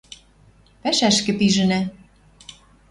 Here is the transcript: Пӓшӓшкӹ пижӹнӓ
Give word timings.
Пӓшӓшкӹ 0.81 1.31
пижӹнӓ 1.39 1.81